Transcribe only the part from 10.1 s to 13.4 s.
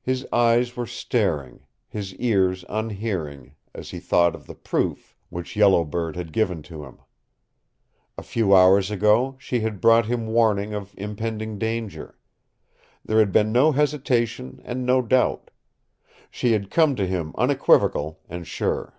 warning of impending danger. There had